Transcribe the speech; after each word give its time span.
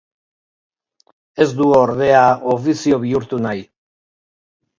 Ez 1.45 1.47
du, 1.59 1.67
ordea, 1.81 2.23
ofizio 2.55 3.01
bihurtu 3.05 3.41
nahi. 3.45 3.63